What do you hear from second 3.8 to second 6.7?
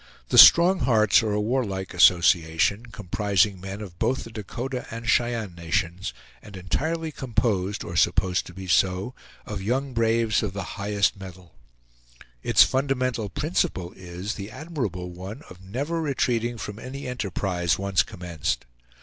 of both the Dakota and Cheyenne nations, and